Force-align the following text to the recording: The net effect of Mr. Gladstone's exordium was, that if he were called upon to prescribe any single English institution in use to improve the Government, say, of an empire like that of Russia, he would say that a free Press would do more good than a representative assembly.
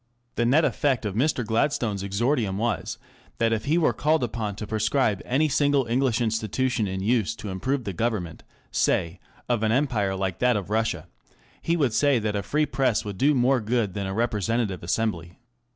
The 0.33 0.47
net 0.47 0.65
effect 0.65 1.05
of 1.05 1.13
Mr. 1.13 1.45
Gladstone's 1.45 2.01
exordium 2.01 2.57
was, 2.57 2.97
that 3.37 3.53
if 3.53 3.65
he 3.65 3.77
were 3.77 3.93
called 3.93 4.23
upon 4.23 4.55
to 4.55 4.65
prescribe 4.65 5.21
any 5.25 5.47
single 5.47 5.85
English 5.85 6.21
institution 6.21 6.87
in 6.87 7.01
use 7.01 7.35
to 7.35 7.49
improve 7.49 7.83
the 7.83 7.93
Government, 7.93 8.41
say, 8.71 9.19
of 9.47 9.61
an 9.61 9.71
empire 9.71 10.15
like 10.15 10.39
that 10.39 10.57
of 10.57 10.71
Russia, 10.71 11.07
he 11.61 11.77
would 11.77 11.93
say 11.93 12.17
that 12.17 12.35
a 12.35 12.41
free 12.41 12.65
Press 12.65 13.05
would 13.05 13.19
do 13.19 13.35
more 13.35 13.61
good 13.61 13.93
than 13.93 14.07
a 14.07 14.13
representative 14.15 14.81
assembly. 14.81 15.37